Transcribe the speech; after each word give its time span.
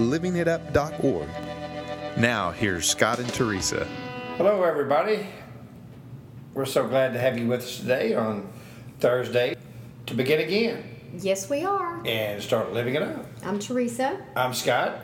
livingitup.org. 0.00 1.28
Now, 2.18 2.50
here's 2.50 2.88
Scott 2.88 3.18
and 3.18 3.32
Teresa. 3.32 3.84
Hello, 4.36 4.62
everybody. 4.64 5.26
We're 6.54 6.64
so 6.66 6.88
glad 6.88 7.12
to 7.12 7.18
have 7.18 7.38
you 7.38 7.46
with 7.46 7.60
us 7.60 7.78
today 7.78 8.14
on 8.14 8.48
Thursday 8.98 9.56
to 10.06 10.14
begin 10.14 10.40
again 10.40 10.84
Yes, 11.18 11.48
we 11.48 11.64
are. 11.64 12.00
and 12.06 12.42
start 12.42 12.72
living 12.72 12.94
it 12.96 13.02
up. 13.02 13.26
I'm 13.44 13.58
Teresa. 13.58 14.20
I'm 14.34 14.52
Scott. 14.54 14.96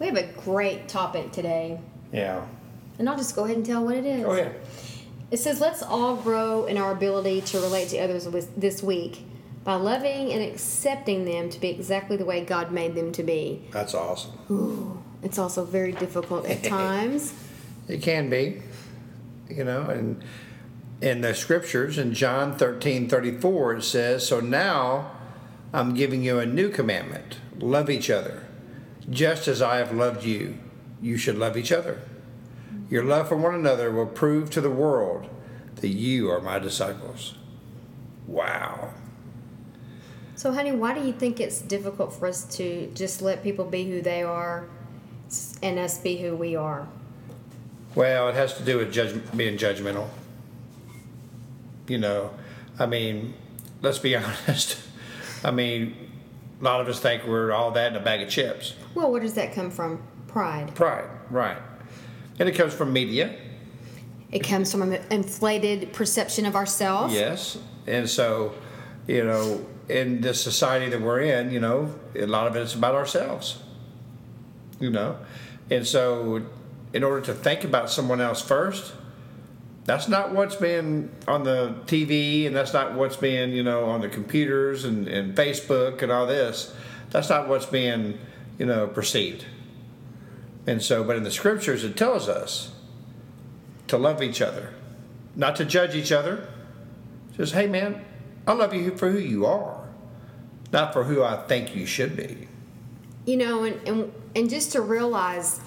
We 0.00 0.06
have 0.06 0.16
a 0.16 0.26
great 0.44 0.88
topic 0.88 1.32
today, 1.32 1.80
Yeah. 2.12 2.44
and 2.98 3.08
I'll 3.08 3.16
just 3.16 3.34
go 3.36 3.44
ahead 3.44 3.56
and 3.56 3.66
tell 3.66 3.84
what 3.84 3.96
it 3.96 4.06
is. 4.06 4.24
Go 4.24 4.30
ahead. 4.32 4.54
It 5.30 5.38
says, 5.38 5.60
Let's 5.60 5.82
all 5.82 6.16
grow 6.16 6.64
in 6.64 6.78
our 6.78 6.92
ability 6.92 7.42
to 7.42 7.60
relate 7.60 7.88
to 7.88 7.98
others 7.98 8.26
with- 8.28 8.54
this 8.56 8.82
week 8.82 9.24
by 9.68 9.74
loving 9.74 10.32
and 10.32 10.42
accepting 10.42 11.26
them 11.26 11.50
to 11.50 11.60
be 11.60 11.68
exactly 11.68 12.16
the 12.16 12.24
way 12.24 12.42
God 12.42 12.72
made 12.72 12.94
them 12.94 13.12
to 13.12 13.22
be. 13.22 13.62
That's 13.70 13.92
awesome. 13.92 15.04
It's 15.22 15.38
also 15.38 15.62
very 15.62 15.92
difficult 15.92 16.46
at 16.46 16.64
times. 16.64 17.34
It 17.86 18.00
can 18.00 18.30
be, 18.30 18.62
you 19.50 19.64
know, 19.64 19.82
and 19.82 20.24
in 21.02 21.20
the 21.20 21.34
scriptures 21.34 21.98
in 21.98 22.14
John 22.14 22.56
13 22.56 23.10
34, 23.10 23.74
it 23.74 23.82
says, 23.82 24.26
So 24.26 24.40
now 24.40 25.10
I'm 25.74 25.92
giving 25.92 26.22
you 26.22 26.38
a 26.38 26.46
new 26.46 26.70
commandment 26.70 27.36
love 27.58 27.90
each 27.90 28.08
other. 28.08 28.46
Just 29.10 29.48
as 29.48 29.60
I 29.60 29.76
have 29.76 29.92
loved 29.92 30.24
you, 30.24 30.56
you 31.02 31.18
should 31.18 31.36
love 31.36 31.58
each 31.58 31.72
other. 31.72 32.00
Your 32.88 33.04
love 33.04 33.28
for 33.28 33.36
one 33.36 33.54
another 33.54 33.90
will 33.90 34.06
prove 34.06 34.48
to 34.52 34.62
the 34.62 34.70
world 34.70 35.28
that 35.74 35.88
you 35.88 36.30
are 36.30 36.40
my 36.40 36.58
disciples. 36.58 37.34
Wow. 38.26 38.94
So, 40.38 40.52
honey, 40.52 40.70
why 40.70 40.94
do 40.96 41.04
you 41.04 41.12
think 41.12 41.40
it's 41.40 41.60
difficult 41.60 42.12
for 42.12 42.28
us 42.28 42.44
to 42.58 42.88
just 42.94 43.20
let 43.20 43.42
people 43.42 43.64
be 43.64 43.90
who 43.90 44.00
they 44.00 44.22
are 44.22 44.68
and 45.64 45.80
us 45.80 45.98
be 45.98 46.16
who 46.18 46.36
we 46.36 46.54
are? 46.54 46.86
Well, 47.96 48.28
it 48.28 48.36
has 48.36 48.56
to 48.58 48.62
do 48.62 48.78
with 48.78 48.92
judge, 48.92 49.20
being 49.36 49.58
judgmental. 49.58 50.06
You 51.88 51.98
know, 51.98 52.30
I 52.78 52.86
mean, 52.86 53.34
let's 53.82 53.98
be 53.98 54.14
honest. 54.16 54.78
I 55.42 55.50
mean, 55.50 55.96
a 56.60 56.64
lot 56.64 56.80
of 56.80 56.86
us 56.86 57.00
think 57.00 57.26
we're 57.26 57.50
all 57.50 57.72
that 57.72 57.90
in 57.90 57.96
a 58.00 58.04
bag 58.04 58.22
of 58.22 58.28
chips. 58.28 58.74
Well, 58.94 59.10
where 59.10 59.20
does 59.20 59.34
that 59.34 59.52
come 59.52 59.72
from? 59.72 60.00
Pride. 60.28 60.72
Pride, 60.76 61.10
right. 61.30 61.58
And 62.38 62.48
it 62.48 62.52
comes 62.54 62.72
from 62.74 62.92
media, 62.92 63.34
It 64.30 64.44
comes 64.44 64.70
from 64.70 64.82
an 64.82 65.02
inflated 65.10 65.92
perception 65.92 66.46
of 66.46 66.54
ourselves. 66.54 67.12
yes. 67.12 67.58
And 67.88 68.08
so, 68.08 68.54
you 69.08 69.24
know, 69.24 69.66
in 69.88 70.20
this 70.20 70.42
society 70.42 70.88
that 70.90 71.00
we're 71.00 71.20
in, 71.20 71.50
you 71.50 71.60
know, 71.60 71.94
a 72.14 72.26
lot 72.26 72.46
of 72.46 72.56
it 72.56 72.62
is 72.62 72.74
about 72.74 72.94
ourselves. 72.94 73.62
You 74.80 74.90
know? 74.90 75.18
And 75.70 75.86
so, 75.86 76.46
in 76.92 77.04
order 77.04 77.20
to 77.22 77.34
think 77.34 77.64
about 77.64 77.90
someone 77.90 78.20
else 78.20 78.40
first, 78.40 78.92
that's 79.84 80.08
not 80.08 80.32
what's 80.32 80.56
being 80.56 81.10
on 81.26 81.44
the 81.44 81.74
TV 81.86 82.46
and 82.46 82.54
that's 82.54 82.74
not 82.74 82.94
what's 82.94 83.16
being, 83.16 83.52
you 83.52 83.62
know, 83.62 83.86
on 83.86 84.00
the 84.02 84.08
computers 84.08 84.84
and, 84.84 85.08
and 85.08 85.34
Facebook 85.34 86.02
and 86.02 86.12
all 86.12 86.26
this. 86.26 86.74
That's 87.10 87.30
not 87.30 87.48
what's 87.48 87.66
being, 87.66 88.18
you 88.58 88.66
know, 88.66 88.86
perceived. 88.86 89.46
And 90.66 90.82
so, 90.82 91.02
but 91.02 91.16
in 91.16 91.22
the 91.22 91.30
scriptures, 91.30 91.84
it 91.84 91.96
tells 91.96 92.28
us 92.28 92.72
to 93.86 93.96
love 93.96 94.22
each 94.22 94.42
other, 94.42 94.74
not 95.34 95.56
to 95.56 95.64
judge 95.64 95.94
each 95.94 96.12
other. 96.12 96.46
Just, 97.34 97.54
hey, 97.54 97.66
man, 97.66 98.04
I 98.48 98.52
love 98.52 98.72
you 98.72 98.96
for 98.96 99.10
who 99.10 99.18
you 99.18 99.44
are, 99.44 99.78
not 100.72 100.94
for 100.94 101.04
who 101.04 101.22
I 101.22 101.36
think 101.46 101.76
you 101.76 101.84
should 101.84 102.16
be. 102.16 102.48
You 103.26 103.36
know, 103.36 103.64
and, 103.64 103.86
and 103.86 104.12
and 104.34 104.48
just 104.48 104.72
to 104.72 104.80
realize 104.80 105.60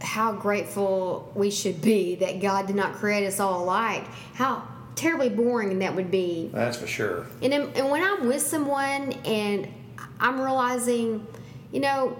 how 0.00 0.32
grateful 0.32 1.30
we 1.34 1.50
should 1.50 1.82
be 1.82 2.14
that 2.16 2.40
God 2.40 2.66
did 2.66 2.74
not 2.76 2.94
create 2.94 3.26
us 3.26 3.38
all 3.38 3.62
alike. 3.64 4.04
How 4.32 4.66
terribly 4.94 5.28
boring 5.28 5.78
that 5.80 5.94
would 5.94 6.10
be. 6.10 6.50
That's 6.54 6.78
for 6.78 6.86
sure. 6.86 7.26
And 7.42 7.52
then- 7.52 7.70
and 7.74 7.90
when 7.90 8.02
I'm 8.02 8.26
with 8.26 8.40
someone 8.40 9.12
and 9.26 9.68
I'm 10.18 10.40
realizing, 10.40 11.26
you 11.70 11.80
know, 11.80 12.18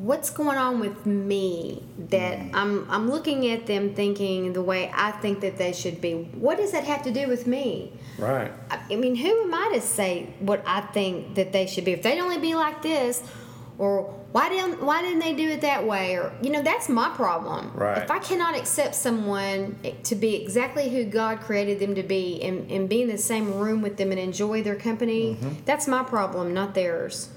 what's 0.00 0.30
going 0.30 0.56
on 0.56 0.80
with 0.80 1.04
me 1.04 1.82
that 2.08 2.38
I'm 2.54 2.90
I'm 2.90 3.10
looking 3.10 3.48
at 3.50 3.66
them 3.66 3.94
thinking 3.94 4.52
the 4.54 4.62
way 4.62 4.90
I 4.94 5.10
think 5.12 5.40
that 5.40 5.58
they 5.58 5.72
should 5.72 6.00
be. 6.00 6.14
What 6.46 6.56
does 6.56 6.72
that 6.72 6.84
have 6.84 7.02
to 7.02 7.10
do 7.12 7.28
with 7.28 7.46
me? 7.46 7.92
Right. 8.18 8.50
I 8.70 8.80
I 8.90 8.96
mean, 8.96 9.14
who 9.14 9.42
am 9.42 9.52
I 9.52 9.72
to 9.74 9.80
say 9.80 10.32
what 10.40 10.62
I 10.66 10.80
think 10.80 11.34
that 11.34 11.52
they 11.52 11.66
should 11.66 11.84
be? 11.84 11.92
If 11.92 12.02
they'd 12.02 12.18
only 12.20 12.38
be 12.38 12.54
like 12.54 12.80
this, 12.82 13.22
or 13.78 14.02
why 14.32 14.48
didn't 14.48 14.82
why 14.82 15.02
didn't 15.02 15.18
they 15.18 15.34
do 15.34 15.48
it 15.50 15.60
that 15.62 15.86
way? 15.86 16.14
Or 16.16 16.32
you 16.40 16.50
know, 16.50 16.62
that's 16.62 16.88
my 16.88 17.10
problem. 17.10 17.72
Right. 17.74 17.98
If 18.02 18.10
I 18.10 18.20
cannot 18.20 18.56
accept 18.56 18.94
someone 18.94 19.76
to 20.04 20.14
be 20.14 20.36
exactly 20.36 20.88
who 20.88 21.04
God 21.04 21.40
created 21.40 21.78
them 21.78 21.94
to 21.96 22.02
be, 22.02 22.40
and, 22.42 22.70
and 22.70 22.88
be 22.88 23.02
in 23.02 23.08
the 23.08 23.18
same 23.18 23.52
room 23.58 23.82
with 23.82 23.96
them 23.98 24.12
and 24.12 24.20
enjoy 24.20 24.62
their 24.62 24.76
company, 24.76 25.34
Mm-hmm. 25.34 25.64
that's 25.66 25.86
my 25.86 26.02
problem, 26.04 26.54
not 26.54 26.74
theirs. 26.74 27.28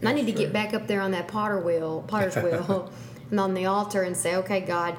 And 0.00 0.08
I 0.08 0.12
need 0.12 0.26
to 0.26 0.32
true. 0.32 0.42
get 0.42 0.52
back 0.52 0.74
up 0.74 0.86
there 0.86 1.00
on 1.00 1.10
that 1.12 1.28
potter 1.28 1.60
wheel, 1.60 2.04
potter's 2.06 2.36
wheel, 2.36 2.92
and 3.30 3.40
on 3.40 3.54
the 3.54 3.66
altar 3.66 4.02
and 4.02 4.16
say, 4.16 4.36
okay, 4.36 4.60
God, 4.60 4.96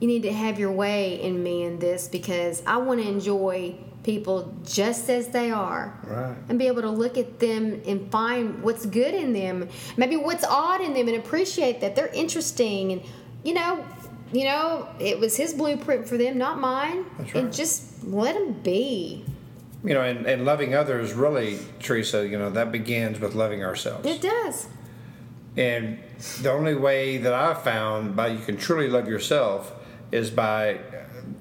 you 0.00 0.08
need 0.08 0.22
to 0.22 0.32
have 0.32 0.58
your 0.58 0.72
way 0.72 1.20
in 1.20 1.42
me 1.42 1.62
in 1.62 1.78
this 1.78 2.08
because 2.08 2.62
I 2.66 2.76
want 2.78 3.00
to 3.00 3.08
enjoy 3.08 3.76
people 4.02 4.54
just 4.64 5.08
as 5.08 5.28
they 5.28 5.50
are. 5.50 5.98
Right. 6.04 6.36
And 6.48 6.58
be 6.58 6.66
able 6.66 6.82
to 6.82 6.90
look 6.90 7.16
at 7.16 7.40
them 7.40 7.80
and 7.86 8.10
find 8.12 8.62
what's 8.62 8.86
good 8.86 9.14
in 9.14 9.32
them, 9.32 9.68
maybe 9.96 10.16
what's 10.16 10.44
odd 10.44 10.80
in 10.80 10.94
them, 10.94 11.08
and 11.08 11.16
appreciate 11.16 11.80
that 11.80 11.96
they're 11.96 12.08
interesting. 12.08 12.92
And 12.92 13.02
you 13.42 13.54
know, 13.54 13.84
you 14.32 14.44
know, 14.44 14.88
it 15.00 15.18
was 15.18 15.36
His 15.36 15.54
blueprint 15.54 16.06
for 16.06 16.16
them, 16.16 16.38
not 16.38 16.60
mine. 16.60 17.06
That's 17.18 17.34
And 17.34 17.52
just 17.52 18.04
let 18.04 18.34
them 18.34 18.52
be. 18.52 19.24
You 19.84 19.94
know, 19.94 20.00
and, 20.00 20.26
and 20.26 20.44
loving 20.44 20.74
others 20.74 21.12
really, 21.12 21.58
Teresa, 21.78 22.26
you 22.26 22.38
know, 22.38 22.50
that 22.50 22.72
begins 22.72 23.20
with 23.20 23.34
loving 23.34 23.62
ourselves. 23.62 24.06
It 24.06 24.22
does. 24.22 24.66
And 25.56 25.98
the 26.40 26.50
only 26.50 26.74
way 26.74 27.18
that 27.18 27.32
I've 27.32 27.62
found 27.62 28.16
by 28.16 28.28
you 28.28 28.38
can 28.38 28.56
truly 28.56 28.88
love 28.88 29.06
yourself 29.06 29.72
is 30.10 30.30
by 30.30 30.80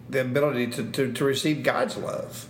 the 0.10 0.22
ability 0.22 0.68
to, 0.68 0.84
to, 0.92 1.14
to 1.14 1.24
receive 1.24 1.64
God's 1.64 1.98
love. 1.98 2.48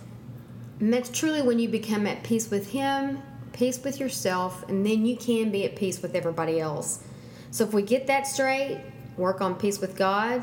And 0.80 0.92
that's 0.92 1.08
truly 1.08 1.42
when 1.42 1.58
you 1.58 1.68
become 1.68 2.06
at 2.06 2.22
peace 2.22 2.50
with 2.50 2.70
Him, 2.70 3.22
peace 3.52 3.82
with 3.82 4.00
yourself, 4.00 4.68
and 4.68 4.84
then 4.84 5.06
you 5.06 5.16
can 5.16 5.50
be 5.50 5.64
at 5.64 5.76
peace 5.76 6.02
with 6.02 6.14
everybody 6.14 6.60
else. 6.60 7.02
So 7.50 7.64
if 7.64 7.72
we 7.72 7.82
get 7.82 8.06
that 8.08 8.26
straight, 8.26 8.80
work 9.16 9.40
on 9.40 9.54
peace 9.54 9.80
with 9.80 9.96
God, 9.96 10.42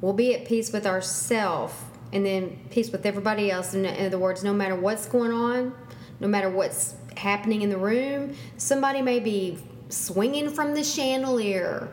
we'll 0.00 0.12
be 0.12 0.34
at 0.34 0.46
peace 0.46 0.72
with 0.72 0.86
ourselves, 0.86 1.74
and 2.14 2.24
then 2.24 2.58
peace 2.70 2.90
with 2.90 3.04
everybody 3.04 3.50
else. 3.50 3.74
In, 3.74 3.84
other 3.84 4.18
words, 4.18 4.42
no 4.44 4.54
matter 4.54 4.76
what's 4.76 5.06
going 5.06 5.32
on, 5.32 5.74
no 6.20 6.28
matter 6.28 6.48
what's 6.48 6.94
happening 7.16 7.62
in 7.62 7.70
the 7.70 7.76
room, 7.76 8.34
somebody 8.56 9.02
may 9.02 9.18
be 9.20 9.58
swinging 9.88 10.48
from 10.48 10.74
the 10.74 10.84
chandelier 10.84 11.88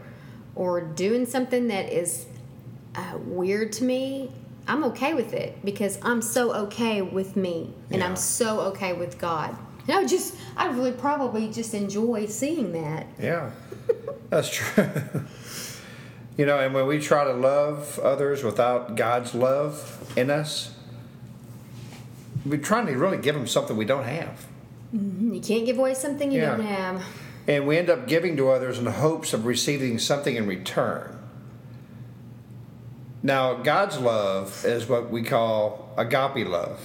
or 0.56 0.81
doing 0.81 1.25
something 1.25 1.68
that 1.68 1.91
is 1.91 2.27
uh, 2.95 3.18
weird 3.25 3.73
to 3.73 3.83
me, 3.83 4.31
I'm 4.68 4.83
okay 4.85 5.13
with 5.13 5.33
it 5.33 5.63
because 5.65 5.97
I'm 6.03 6.21
so 6.21 6.53
okay 6.65 7.01
with 7.01 7.35
me 7.35 7.74
and 7.89 8.00
Yeah. 8.00 8.07
I'm 8.07 8.15
so 8.15 8.59
okay 8.62 8.94
with 8.94 9.17
God. 9.17 9.57
And 9.88 9.95
I 9.97 10.00
would 10.00 10.09
just, 10.09 10.35
I 10.56 10.67
really 10.67 10.91
probably 10.91 11.50
just 11.50 11.74
enjoy 11.74 12.27
seeing 12.27 12.74
that. 12.74 13.07
Yeah, 13.19 13.51
that's 14.29 14.50
true. 14.50 14.85
you 16.37 16.45
know, 16.45 16.59
and 16.59 16.73
when 16.73 16.87
we 16.87 16.99
try 16.99 17.23
to 17.23 17.33
love 17.33 17.99
others 17.99 18.43
without 18.43 18.95
God's 18.95 19.33
love 19.35 20.11
in 20.15 20.29
us, 20.29 20.73
we're 22.45 22.57
trying 22.57 22.87
to 22.87 22.93
really 22.93 23.17
give 23.17 23.35
them 23.35 23.47
something 23.47 23.77
we 23.77 23.85
don't 23.85 24.05
have. 24.05 24.45
You 24.93 25.39
can't 25.41 25.65
give 25.65 25.77
away 25.77 25.93
something 25.93 26.31
you 26.31 26.41
Yeah. 26.41 26.57
don't 26.57 26.65
have. 26.65 27.03
And 27.47 27.67
we 27.67 27.77
end 27.77 27.89
up 27.89 28.07
giving 28.07 28.37
to 28.37 28.49
others 28.49 28.77
in 28.79 28.85
hopes 28.85 29.33
of 29.33 29.45
receiving 29.45 29.99
something 29.99 30.35
in 30.35 30.47
return. 30.47 31.17
Now, 33.23 33.53
God's 33.55 33.99
love 33.99 34.63
is 34.65 34.89
what 34.89 35.11
we 35.11 35.21
call 35.21 35.91
agape 35.97 36.47
love. 36.47 36.79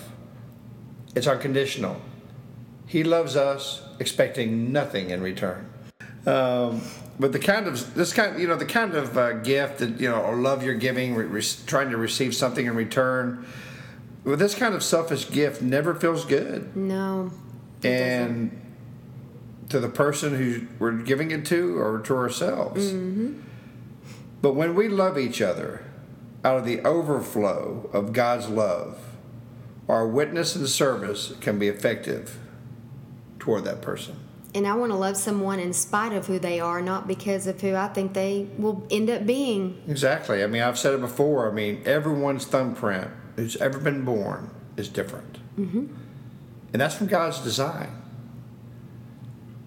It's 1.14 1.26
unconditional. 1.26 1.96
He 2.86 3.02
loves 3.02 3.36
us 3.36 3.82
expecting 3.98 4.70
nothing 4.72 5.10
in 5.10 5.22
return. 5.22 5.66
Um, 6.26 6.82
but 7.18 7.32
the 7.32 7.38
kind 7.38 7.66
of 7.66 7.94
this 7.94 8.12
kind, 8.12 8.38
you 8.38 8.46
know, 8.46 8.56
the 8.56 8.66
kind 8.66 8.94
of 8.94 9.16
uh, 9.16 9.32
gift 9.34 9.78
that 9.78 10.00
you 10.00 10.08
know, 10.08 10.20
or 10.20 10.36
love 10.36 10.62
you're 10.62 10.74
giving, 10.74 11.14
re- 11.14 11.24
re- 11.26 11.42
trying 11.66 11.90
to 11.90 11.96
receive 11.96 12.34
something 12.34 12.66
in 12.66 12.74
return. 12.74 13.46
Well, 14.24 14.36
this 14.36 14.54
kind 14.54 14.74
of 14.74 14.82
selfish 14.82 15.30
gift 15.30 15.62
never 15.62 15.94
feels 15.94 16.24
good, 16.24 16.76
No. 16.76 17.30
and 17.84 18.50
to 19.68 19.78
the 19.80 19.88
person 19.88 20.34
who 20.36 20.66
we're 20.78 20.92
giving 20.92 21.30
it 21.30 21.44
to, 21.46 21.78
or 21.78 22.00
to 22.00 22.14
ourselves. 22.16 22.92
But 24.42 24.54
when 24.54 24.74
we 24.74 24.88
love 24.88 25.16
each 25.18 25.40
other 25.40 25.84
out 26.44 26.58
of 26.58 26.64
the 26.64 26.80
overflow 26.82 27.88
of 27.92 28.12
God's 28.12 28.48
love, 28.48 28.98
our 29.88 30.06
witness 30.06 30.54
and 30.56 30.68
service 30.68 31.32
can 31.40 31.58
be 31.58 31.68
effective 31.68 32.38
toward 33.38 33.64
that 33.64 33.80
person. 33.80 34.16
And 34.56 34.66
I 34.66 34.72
want 34.72 34.90
to 34.90 34.96
love 34.96 35.18
someone 35.18 35.60
in 35.60 35.74
spite 35.74 36.14
of 36.14 36.26
who 36.26 36.38
they 36.38 36.60
are, 36.60 36.80
not 36.80 37.06
because 37.06 37.46
of 37.46 37.60
who 37.60 37.74
I 37.74 37.88
think 37.88 38.14
they 38.14 38.48
will 38.56 38.86
end 38.90 39.10
up 39.10 39.26
being. 39.26 39.82
Exactly. 39.86 40.42
I 40.42 40.46
mean, 40.46 40.62
I've 40.62 40.78
said 40.78 40.94
it 40.94 41.02
before. 41.02 41.46
I 41.46 41.52
mean, 41.52 41.82
everyone's 41.84 42.46
thumbprint 42.46 43.10
who's 43.36 43.56
ever 43.58 43.78
been 43.78 44.06
born 44.06 44.50
is 44.78 44.88
different. 44.88 45.36
Mm-hmm. 45.60 45.94
And 46.72 46.80
that's 46.80 46.94
from 46.94 47.06
God's 47.06 47.40
design. 47.40 47.90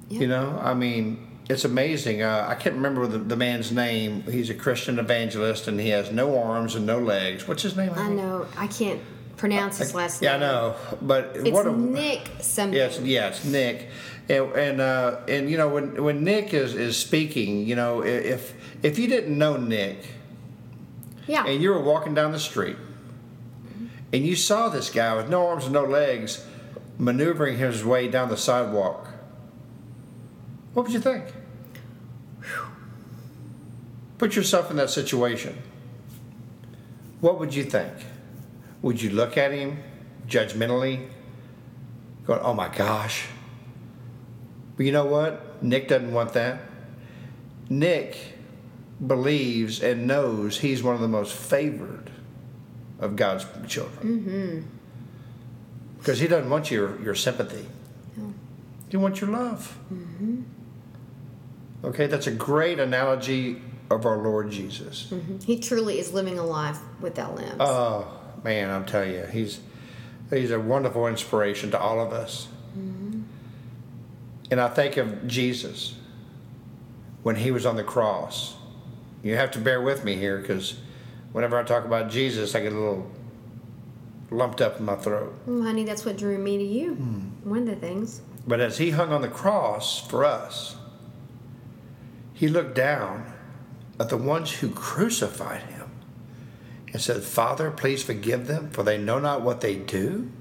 Yeah. 0.08 0.22
You 0.22 0.28
know, 0.28 0.60
I 0.60 0.74
mean, 0.74 1.38
it's 1.48 1.66
amazing. 1.66 2.24
Uh, 2.24 2.48
I 2.50 2.56
can't 2.56 2.74
remember 2.74 3.06
the, 3.06 3.20
the 3.20 3.36
man's 3.36 3.72
name. 3.72 4.24
He's 4.24 4.50
a 4.50 4.56
Christian 4.56 4.98
evangelist 4.98 5.68
and 5.68 5.80
he 5.80 5.90
has 5.90 6.12
no 6.12 6.42
arms 6.42 6.74
and 6.74 6.88
no 6.88 6.98
legs. 6.98 7.48
What's 7.48 7.62
his 7.62 7.78
name? 7.78 7.92
I 7.96 8.10
know. 8.10 8.48
I 8.58 8.66
can't 8.66 9.02
pronounce 9.38 9.78
his 9.78 9.96
last 9.96 10.22
name. 10.22 10.30
Yeah, 10.30 10.36
I 10.36 10.40
know. 10.40 10.76
But 11.02 11.32
It's 11.36 11.52
what 11.52 11.68
a. 11.68 11.72
Nick 11.72 12.28
something. 12.42 12.76
Yes, 12.76 12.98
it's 13.38 13.46
Nick, 13.46 13.90
and 14.30 14.52
and, 14.54 14.82
uh, 14.82 15.18
and 15.28 15.50
you 15.50 15.58
know 15.58 15.68
when 15.70 16.02
when 16.04 16.24
Nick 16.24 16.54
is, 16.54 16.76
is 16.76 16.96
speaking, 16.98 17.66
you 17.66 17.76
know 17.76 18.04
if 18.04 18.54
if 18.84 19.00
you 19.00 19.08
didn't 19.08 19.38
know 19.38 19.58
Nick, 19.58 20.06
Yeah. 21.28 21.46
and 21.46 21.62
you 21.62 21.70
were 21.72 21.82
walking 21.82 22.14
down 22.14 22.32
the 22.32 22.40
street 22.40 22.78
and 24.14 24.26
you 24.26 24.36
saw 24.36 24.70
this 24.70 24.90
guy 24.90 25.16
with 25.16 25.30
no 25.30 25.48
arms 25.48 25.66
and 25.66 25.74
no 25.74 25.84
legs 25.84 26.46
maneuvering 26.98 27.58
his 27.58 27.84
way 27.86 28.08
down 28.08 28.30
the 28.30 28.38
sidewalk, 28.38 29.08
what 30.74 30.84
would 30.86 30.94
you 30.94 31.00
think? 31.00 31.26
Put 34.18 34.36
yourself 34.36 34.70
in 34.70 34.78
that 34.78 34.90
situation. 34.90 35.58
What 37.22 37.40
would 37.40 37.54
you 37.56 37.64
think? 37.64 37.94
Would 38.82 39.02
you 39.02 39.10
look 39.12 39.38
at 39.38 39.52
him 39.52 39.80
judgmentally, 40.28 41.08
going, 42.26 42.40
oh 42.42 42.54
my 42.54 42.68
gosh? 42.68 43.26
But 44.80 44.86
you 44.86 44.94
know 44.94 45.04
what? 45.04 45.62
Nick 45.62 45.90
doesn't 45.90 46.14
want 46.14 46.32
that. 46.36 46.62
Nick 47.68 48.18
believes 49.06 49.84
and 49.84 50.08
knows 50.08 50.60
he's 50.60 50.82
one 50.82 50.96
of 50.96 51.02
the 51.02 51.08
most 51.10 51.34
favored 51.34 52.10
of 52.98 53.18
God's 53.18 53.46
children. 53.68 54.20
Mm-hmm. 54.22 54.62
Because 55.98 56.20
he 56.20 56.30
doesn't 56.30 56.50
want 56.50 56.72
your, 56.72 56.98
your 57.02 57.14
sympathy. 57.14 57.66
No. 58.16 58.34
He 58.88 58.96
wants 58.96 59.20
your 59.20 59.32
love. 59.32 59.78
Mm-hmm. 59.94 60.44
Okay, 61.84 62.08
that's 62.08 62.28
a 62.28 62.32
great 62.32 62.80
analogy 62.80 63.62
of 63.90 64.06
our 64.06 64.20
Lord 64.20 64.50
Jesus. 64.50 65.10
Mm-hmm. 65.12 65.40
He 65.40 65.60
truly 65.60 66.00
is 66.00 66.14
living 66.14 66.40
a 66.40 66.46
life 66.46 66.80
without 67.02 67.36
limbs. 67.36 67.58
Oh 67.60 68.08
man, 68.46 68.70
I'm 68.70 68.86
telling 68.86 69.12
you, 69.12 69.26
he's 69.26 69.60
he's 70.30 70.52
a 70.52 70.60
wonderful 70.60 71.06
inspiration 71.08 71.70
to 71.72 71.80
all 71.80 72.00
of 72.00 72.14
us. 72.14 72.48
And 74.52 74.60
I 74.60 74.68
think 74.68 74.98
of 74.98 75.28
Jesus 75.28 75.96
when 77.24 77.36
he 77.36 77.52
was 77.52 77.66
on 77.66 77.76
the 77.76 77.84
cross. 77.84 78.56
You 79.22 79.36
have 79.36 79.52
to 79.52 79.60
bear 79.60 79.82
with 79.82 80.04
me 80.04 80.16
here 80.16 80.40
because 80.40 80.80
whenever 81.32 81.58
I 81.58 81.64
talk 81.64 81.86
about 81.86 82.10
Jesus, 82.10 82.56
I 82.56 82.62
get 82.62 82.74
a 82.74 82.78
little 82.78 83.12
lumped 84.32 84.62
up 84.62 84.80
in 84.80 84.86
my 84.86 84.96
throat. 84.96 85.34
Well, 85.46 85.64
honey, 85.64 85.84
that's 85.84 86.06
what 86.06 86.18
drew 86.18 86.38
me 86.38 86.58
to 86.58 86.64
you. 86.64 86.96
Hmm. 86.96 87.50
One 87.50 87.60
of 87.60 87.68
the 87.68 87.76
things. 87.76 88.22
But 88.48 88.60
as 88.60 88.78
he 88.78 88.92
hung 88.92 89.12
on 89.12 89.22
the 89.22 89.28
cross 89.28 90.06
for 90.06 90.24
us, 90.26 90.78
he 92.34 92.48
looked 92.48 92.76
down 92.76 93.32
at 94.00 94.10
the 94.10 94.18
ones 94.18 94.52
who 94.52 94.70
crucified 94.70 95.62
him 95.64 95.92
and 96.94 97.02
said, 97.02 97.22
Father, 97.24 97.70
please 97.70 98.02
forgive 98.02 98.48
them, 98.48 98.70
for 98.72 98.84
they 98.84 98.98
know 98.98 99.20
not 99.20 99.42
what 99.42 99.62
they 99.62 99.76
do. 99.76 100.32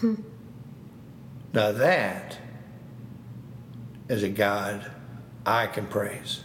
now 1.52 1.72
that 1.72 2.38
is 4.08 4.22
a 4.22 4.28
God 4.28 4.90
I 5.44 5.66
can 5.66 5.86
praise. 5.86 6.42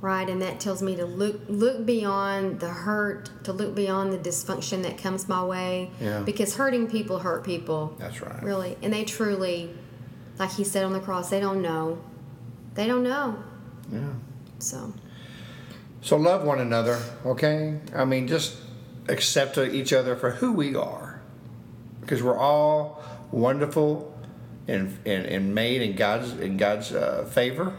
Right, 0.00 0.28
and 0.28 0.42
that 0.42 0.58
tells 0.58 0.82
me 0.82 0.96
to 0.96 1.04
look 1.04 1.42
look 1.48 1.86
beyond 1.86 2.58
the 2.58 2.68
hurt, 2.68 3.30
to 3.44 3.52
look 3.52 3.76
beyond 3.76 4.12
the 4.12 4.18
dysfunction 4.18 4.82
that 4.82 4.98
comes 4.98 5.28
my 5.28 5.44
way. 5.44 5.92
Yeah. 6.00 6.22
Because 6.22 6.56
hurting 6.56 6.88
people 6.88 7.20
hurt 7.20 7.44
people. 7.44 7.94
That's 7.98 8.20
right. 8.20 8.42
Really. 8.42 8.76
And 8.82 8.92
they 8.92 9.04
truly, 9.04 9.72
like 10.40 10.50
he 10.50 10.64
said 10.64 10.84
on 10.84 10.92
the 10.92 10.98
cross, 10.98 11.30
they 11.30 11.38
don't 11.38 11.62
know. 11.62 12.02
They 12.74 12.88
don't 12.88 13.04
know. 13.04 13.44
Yeah. 13.92 14.14
So 14.58 14.92
So 16.02 16.16
love 16.16 16.42
one 16.42 16.58
another, 16.58 17.00
okay? 17.24 17.78
I 17.94 18.04
mean, 18.04 18.26
just 18.26 18.56
accept 19.08 19.56
each 19.56 19.92
other 19.92 20.16
for 20.16 20.30
who 20.30 20.52
we 20.52 20.74
are, 20.74 21.20
because 22.00 22.24
we're 22.24 22.36
all 22.36 23.04
wonderful 23.30 24.11
and 24.68 24.96
and, 25.06 25.26
and 25.26 25.54
made 25.54 25.82
in 25.82 25.96
God's 25.96 26.32
in 26.38 26.56
God's 26.56 26.92
uh, 26.92 27.24
favor. 27.30 27.74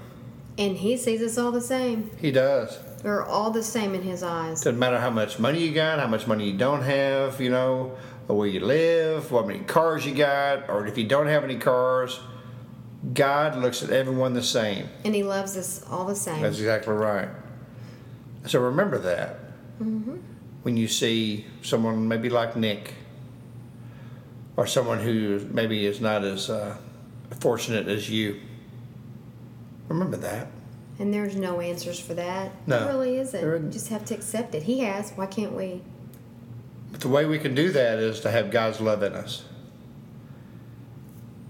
and 0.58 0.78
he 0.78 0.98
sees 0.98 1.22
us 1.22 1.38
all 1.38 1.52
the 1.52 1.62
same. 1.62 2.12
He 2.20 2.32
does. 2.32 2.80
We're 3.04 3.26
all 3.26 3.52
the 3.52 3.64
same 3.64 3.94
in 3.96 4.02
his 4.04 4.24
eyes. 4.24 4.62
Doesn't 4.62 4.80
matter 4.80 5.00
how 5.00 5.10
much 5.10 5.38
money 5.38 5.60
you 5.66 5.74
got, 5.74 6.00
how 6.00 6.08
much 6.08 6.26
money 6.26 6.50
you 6.50 6.58
don't 6.58 6.84
have, 6.84 7.42
you 7.42 7.50
know, 7.50 7.98
or 8.30 8.38
where 8.38 8.48
you 8.48 8.62
live, 8.62 9.30
what 9.32 9.46
many 9.46 9.60
cars 9.60 10.06
you 10.06 10.16
got, 10.16 10.70
or 10.70 10.88
if 10.88 10.98
you 10.98 11.06
don't 11.06 11.28
have 11.28 11.44
any 11.44 11.58
cars. 11.58 12.20
God 13.14 13.58
looks 13.58 13.84
at 13.84 13.90
everyone 13.90 14.34
the 14.34 14.42
same. 14.44 14.88
And 15.04 15.14
he 15.14 15.24
loves 15.24 15.58
us 15.58 15.84
all 15.92 16.06
the 16.06 16.16
same. 16.16 16.42
That's 16.42 16.58
exactly 16.58 16.94
right. 16.94 17.28
So 18.46 18.62
remember 18.62 18.98
that 19.00 19.40
when 20.64 20.78
you 20.78 20.88
see 20.88 21.46
someone 21.62 22.08
maybe 22.08 22.30
like 22.30 22.56
Nick, 22.56 22.94
or 24.56 24.68
someone 24.68 25.00
who 25.00 25.48
maybe 25.52 25.86
is 25.86 26.00
not 26.00 26.24
as 26.24 26.50
uh, 26.50 26.78
fortunate 27.40 27.88
as 27.88 28.10
you. 28.10 28.40
Remember 29.88 30.18
that. 30.18 30.48
And 31.00 31.14
there's 31.14 31.36
no 31.36 31.60
answers 31.60 32.00
for 32.00 32.14
that. 32.14 32.52
No. 32.68 32.80
There 32.80 32.88
really 32.88 33.18
isn't. 33.18 33.40
There 33.40 33.56
isn't. 33.56 33.68
You 33.68 33.74
just 33.74 33.90
have 33.90 34.06
to 34.06 34.14
accept 34.14 34.54
it. 34.54 34.64
He 34.64 34.80
has. 34.80 35.12
Why 35.12 35.26
can't 35.26 35.54
we? 35.54 35.82
But 36.92 37.02
the 37.02 37.10
way 37.10 37.26
we 37.26 37.40
can 37.40 37.56
do 37.56 37.72
that 37.72 37.98
is 37.98 38.20
to 38.22 38.32
have 38.32 38.52
God's 38.52 38.80
love 38.80 39.02
in 39.02 39.14
us. 39.14 39.44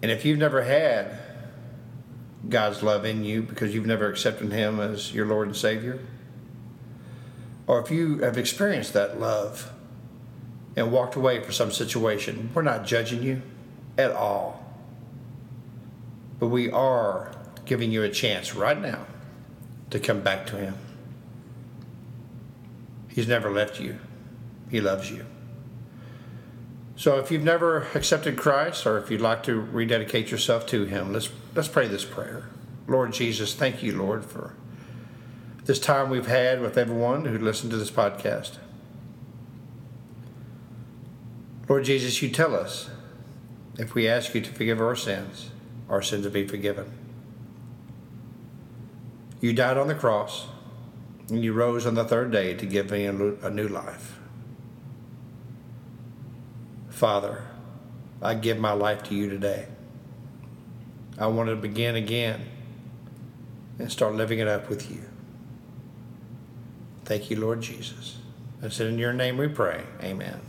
And 0.02 0.12
if 0.12 0.24
you've 0.24 0.40
never 0.40 0.64
had 0.64 1.20
God's 2.48 2.84
love 2.84 3.06
in 3.06 3.24
you 3.24 3.42
because 3.42 3.74
you've 3.74 3.86
never 3.86 4.10
accepted 4.10 4.52
Him 4.52 4.80
as 4.80 5.14
your 5.14 5.26
Lord 5.26 5.48
and 5.48 5.56
Savior, 5.56 6.00
or 7.68 7.80
if 7.80 7.92
you 7.92 8.20
have 8.20 8.38
experienced 8.38 8.94
that 8.94 9.20
love 9.20 9.72
and 10.76 10.92
walked 10.92 11.16
away 11.16 11.42
for 11.42 11.52
some 11.52 11.72
situation, 11.72 12.50
we're 12.54 12.62
not 12.62 12.86
judging 12.86 13.22
you 13.22 13.42
at 13.98 14.12
all. 14.12 14.64
But 16.40 16.48
we 16.48 16.72
are 16.72 17.32
giving 17.66 17.92
you 17.92 18.04
a 18.04 18.10
chance 18.10 18.56
right 18.56 18.80
now 18.80 19.06
to 19.92 20.00
come 20.00 20.22
back 20.22 20.46
to 20.48 20.58
Him. 20.58 20.76
He's 23.08 23.28
never 23.28 23.52
left 23.52 23.80
you, 23.80 24.00
He 24.70 24.82
loves 24.82 25.12
you. 25.12 25.26
So 26.96 27.18
if 27.20 27.32
you've 27.32 27.44
never 27.44 27.88
accepted 27.96 28.38
Christ 28.38 28.86
or 28.86 28.98
if 28.98 29.10
you'd 29.10 29.22
like 29.22 29.44
to 29.44 29.60
rededicate 29.60 30.30
yourself 30.30 30.66
to 30.68 30.86
him, 30.86 31.12
let's 31.12 31.30
let's 31.56 31.68
pray 31.68 31.88
this 31.88 32.06
prayer. 32.06 32.50
Lord 32.88 33.14
Jesus, 33.14 33.54
thank 33.54 33.82
you, 33.82 33.98
Lord, 33.98 34.24
for 34.24 34.54
this 35.66 35.80
time 35.80 36.10
we've 36.10 36.28
had 36.28 36.62
with 36.62 36.78
everyone 36.78 37.26
who 37.26 37.38
listened 37.40 37.72
to 37.72 37.78
this 37.78 37.92
podcast. 37.92 38.58
Lord 41.68 41.86
Jesus, 41.86 42.22
you 42.22 42.30
tell 42.30 42.56
us 42.56 42.90
if 43.78 43.94
we 43.94 44.08
ask 44.08 44.36
you 44.36 44.42
to 44.42 44.52
forgive 44.52 44.82
our 44.82 44.96
sins, 44.96 45.50
our 45.90 46.02
sins 46.02 46.26
will 46.26 46.32
be 46.32 46.48
forgiven. 46.48 46.92
You 49.40 49.54
died 49.54 49.78
on 49.78 49.88
the 49.88 49.96
cross 49.96 50.48
and 51.30 51.44
you 51.44 51.54
rose 51.54 51.86
on 51.86 51.96
the 51.96 52.04
third 52.04 52.32
day 52.32 52.54
to 52.54 52.66
give 52.66 52.92
me 52.92 53.06
a 53.06 53.14
new 53.14 53.68
life. 53.68 54.20
Father, 56.90 57.44
I 58.22 58.36
give 58.36 58.58
my 58.60 58.72
life 58.72 59.04
to 59.04 59.16
you 59.16 59.30
today. 59.30 59.68
I 61.18 61.28
want 61.28 61.50
to 61.50 61.56
begin 61.56 61.96
again 61.96 62.42
and 63.80 63.92
start 63.92 64.16
living 64.16 64.40
it 64.40 64.48
up 64.48 64.70
with 64.70 64.90
you. 64.92 65.04
Thank 67.06 67.30
you, 67.30 67.40
Lord 67.40 67.62
Jesus. 67.62 68.18
It's 68.62 68.80
in 68.80 68.98
your 68.98 69.14
name 69.14 69.38
we 69.38 69.48
pray. 69.48 69.84
Amen. 70.02 70.40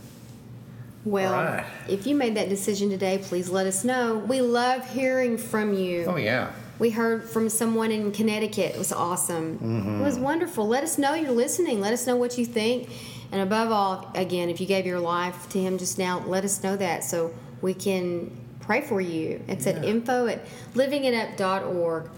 Well, 1.05 1.31
Right. 1.33 1.63
if 1.87 2.07
you 2.07 2.15
made 2.15 2.35
that 2.35 2.49
decision 2.49 2.89
today, 2.89 3.19
please 3.19 3.49
let 3.49 3.67
us 3.67 3.83
know. 3.83 4.17
We 4.17 4.41
love 4.41 4.89
hearing 4.89 5.37
from 5.37 5.73
you. 5.73 6.05
Oh 6.07 6.17
yeah. 6.17 6.51
We 6.79 6.89
heard 6.89 7.23
from 7.29 7.47
someone 7.47 7.91
in 7.91 8.11
Connecticut. 8.11 8.73
It 8.75 8.77
was 8.77 8.91
awesome. 8.91 9.57
Mm-hmm. 9.59 10.01
It 10.01 10.03
was 10.03 10.17
wonderful. 10.19 10.67
Let 10.67 10.83
us 10.83 10.97
know 10.97 11.13
you're 11.13 11.31
listening. 11.31 11.79
Let 11.79 11.93
us 11.93 12.05
know 12.05 12.15
what 12.17 12.37
you 12.37 12.45
think. 12.45 12.89
And 13.31 13.41
above 13.41 13.71
all, 13.71 14.11
again, 14.15 14.49
if 14.49 14.59
you 14.59 14.67
gave 14.67 14.85
your 14.85 14.99
life 14.99 15.47
to 15.49 15.59
Him 15.59 15.77
just 15.77 15.97
now, 15.97 16.23
let 16.25 16.43
us 16.43 16.61
know 16.63 16.75
that 16.75 17.03
so 17.03 17.33
we 17.61 17.73
can 17.73 18.35
pray 18.59 18.81
for 18.81 18.99
you. 18.99 19.41
It's 19.47 19.67
at 19.67 19.85
info 19.85 20.27
at 20.27 20.45
livingitup.org. 20.73 22.09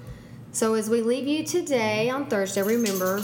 So 0.53 0.73
as 0.73 0.89
we 0.89 1.01
leave 1.01 1.27
you 1.27 1.43
today 1.45 2.09
on 2.09 2.25
Thursday, 2.25 2.63
remember 2.63 3.21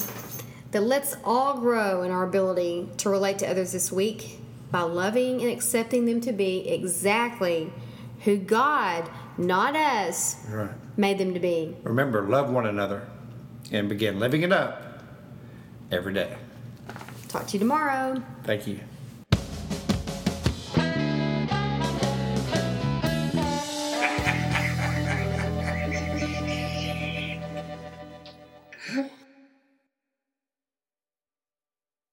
that 0.72 0.84
let's 0.84 1.16
all 1.24 1.60
grow 1.60 2.04
in 2.04 2.12
our 2.12 2.24
ability 2.28 2.90
to 2.98 3.10
relate 3.10 3.40
to 3.40 3.50
others 3.50 3.72
this 3.72 3.92
week 3.92 4.40
by 4.74 4.82
loving 4.82 5.40
and 5.40 5.52
accepting 5.52 6.06
them 6.06 6.20
to 6.20 6.34
be 6.34 6.68
exactly 6.68 7.72
who 8.22 8.36
God, 8.38 9.08
not 9.38 9.76
us, 9.76 10.36
Right. 10.50 10.72
made 10.98 11.20
them 11.20 11.36
to 11.36 11.40
be. 11.40 11.76
Remember, 11.84 12.24
love 12.24 12.50
one 12.50 12.66
another, 12.66 13.04
and 13.72 13.88
begin 13.88 14.20
living 14.20 14.42
it 14.42 14.52
up 14.52 15.04
every 15.92 16.12
day. 16.12 16.36
Talk 17.28 17.46
to 17.48 17.54
you 17.54 17.60
tomorrow. 17.60 18.22
Thank 18.46 18.66
you. 18.66 18.80